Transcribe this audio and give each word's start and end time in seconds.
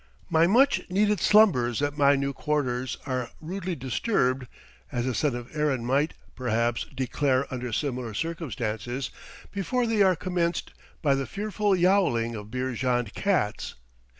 My 0.31 0.47
much 0.47 0.81
needed 0.89 1.19
slumbers 1.19 1.79
at 1.79 1.95
my 1.95 2.15
new 2.15 2.33
quarters 2.33 2.97
are 3.05 3.29
rudely 3.39 3.75
disturbed 3.75 4.47
as 4.91 5.05
a 5.05 5.13
son 5.13 5.35
of 5.35 5.55
Erin 5.55 5.85
might, 5.85 6.15
perhaps, 6.35 6.85
declare 6.95 7.45
under 7.53 7.71
similar 7.71 8.15
circumstances 8.15 9.11
before 9.51 9.85
they 9.85 10.01
are 10.01 10.15
commenced, 10.15 10.71
by 11.03 11.13
the 11.13 11.27
fearful 11.27 11.75
yowling 11.75 12.33
of 12.33 12.49
Beerjand 12.49 13.13
cats. 13.13 13.75